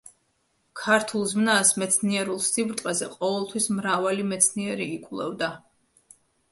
ქართულ 0.79 1.27
ზმნას 1.33 1.73
მეცნიერულ 1.83 2.41
სიბრტყეზე 2.47 3.11
ყოველთვის 3.19 3.71
მრავალი 3.77 4.29
მეცნიერი 4.35 4.93
იკვლევდა. 4.99 5.57